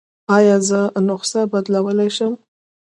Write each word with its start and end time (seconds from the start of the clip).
ایا 0.37 0.57
زه 0.67 0.79
نسخه 1.07 1.41
بدلولی 1.51 2.09
شم؟ 2.15 2.33